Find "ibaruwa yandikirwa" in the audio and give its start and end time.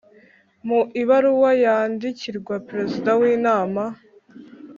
1.01-2.53